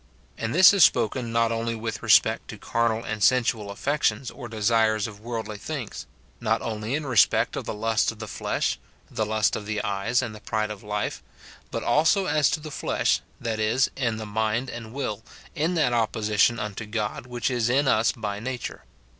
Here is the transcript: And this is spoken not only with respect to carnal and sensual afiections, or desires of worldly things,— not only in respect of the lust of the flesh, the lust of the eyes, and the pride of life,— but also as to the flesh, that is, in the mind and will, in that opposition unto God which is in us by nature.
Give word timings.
And 0.35 0.51
this 0.55 0.73
is 0.73 0.83
spoken 0.83 1.31
not 1.31 1.51
only 1.51 1.75
with 1.75 2.01
respect 2.01 2.47
to 2.47 2.57
carnal 2.57 3.03
and 3.03 3.23
sensual 3.23 3.67
afiections, 3.67 4.35
or 4.35 4.49
desires 4.49 5.05
of 5.05 5.19
worldly 5.19 5.59
things,— 5.59 6.07
not 6.41 6.59
only 6.63 6.95
in 6.95 7.05
respect 7.05 7.55
of 7.55 7.65
the 7.65 7.73
lust 7.75 8.11
of 8.11 8.17
the 8.17 8.27
flesh, 8.27 8.79
the 9.11 9.27
lust 9.27 9.55
of 9.55 9.67
the 9.67 9.79
eyes, 9.83 10.23
and 10.23 10.33
the 10.33 10.41
pride 10.41 10.71
of 10.71 10.81
life,— 10.81 11.21
but 11.69 11.83
also 11.83 12.25
as 12.25 12.49
to 12.49 12.59
the 12.59 12.71
flesh, 12.71 13.21
that 13.39 13.59
is, 13.59 13.91
in 13.95 14.17
the 14.17 14.25
mind 14.25 14.71
and 14.71 14.91
will, 14.91 15.21
in 15.53 15.75
that 15.75 15.93
opposition 15.93 16.57
unto 16.57 16.87
God 16.87 17.27
which 17.27 17.51
is 17.51 17.69
in 17.69 17.87
us 17.87 18.11
by 18.11 18.39
nature. 18.39 18.85